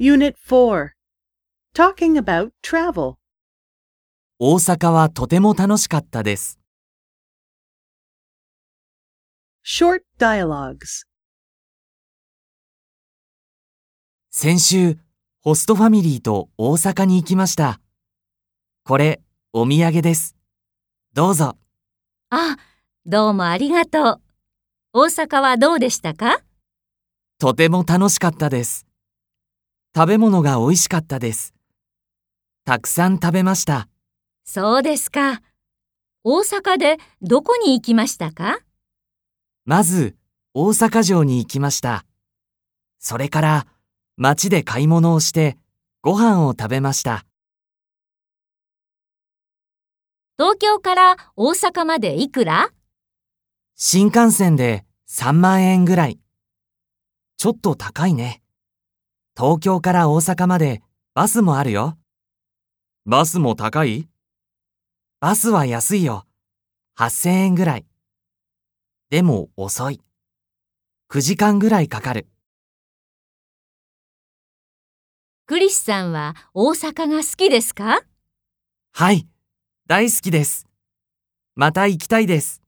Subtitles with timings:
[0.00, 0.92] Unit 4
[1.74, 3.16] Talking about travel.
[4.38, 6.58] 大阪はとても楽しかったです。
[9.62, 11.04] Short dialogues.
[14.30, 14.96] 先週、
[15.42, 17.78] ホストファミリーと大阪に行きました。
[18.84, 19.20] これ、
[19.52, 20.34] お土産です。
[21.12, 21.58] どうぞ。
[22.30, 22.56] あ、
[23.04, 24.22] どうもありがとう。
[24.94, 26.40] 大阪はどうでしたか？
[27.38, 28.86] とても楽しかったです。
[29.94, 31.52] 食べ物が美味しかったです。
[32.64, 33.88] たくさん食べました。
[34.44, 35.42] そうですか。
[36.22, 38.60] 大阪でどこに行きましたか？
[39.64, 40.16] まず、
[40.54, 42.04] 大阪城に行きました。
[42.98, 43.66] それから、
[44.16, 45.56] 街で買い物をして、
[46.02, 47.24] ご飯を食べました。
[50.38, 52.70] 東京から大阪までいくら？
[53.74, 56.20] 新幹線で3万円ぐらい。
[57.36, 58.42] ちょっと高いね。
[59.40, 60.82] 東京から大阪まで
[61.14, 61.96] バスもあるよ。
[63.06, 64.06] バスも高い？
[65.18, 66.26] バスは安いよ。
[66.98, 67.86] 8000円ぐらい。
[69.08, 70.02] でも遅い。
[71.08, 72.28] 9時間ぐらいかかる。
[75.46, 78.02] クリスさんは大阪が好きですか？
[78.92, 79.26] はい。
[79.86, 80.66] 大好きです。
[81.54, 82.60] また行きたいです。